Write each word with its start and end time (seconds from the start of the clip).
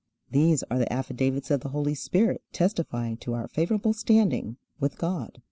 These 0.31 0.63
are 0.71 0.79
the 0.79 0.91
affidavits 0.91 1.51
of 1.51 1.59
the 1.61 1.69
Holy 1.69 1.93
Spirit 1.93 2.41
testifying 2.51 3.17
to 3.17 3.35
our 3.35 3.47
favorable 3.47 3.93
standing 3.93 4.57
with 4.79 4.97
God. 4.97 5.37